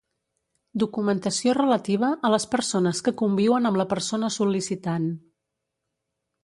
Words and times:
Documentació 0.83 1.53
relativa 1.57 2.09
a 2.29 2.31
les 2.37 2.47
persones 2.57 3.05
que 3.09 3.15
conviuen 3.23 3.71
amb 3.71 3.81
la 3.83 3.87
persona 3.95 4.35
sol·licitant. 4.39 5.11